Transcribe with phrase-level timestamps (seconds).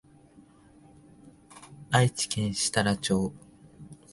[1.91, 3.31] 愛知県設楽町